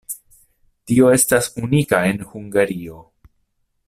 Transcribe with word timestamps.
Tio 0.91 1.11
estas 1.17 1.49
unika 1.67 1.99
en 2.13 2.25
Hungario. 2.33 2.99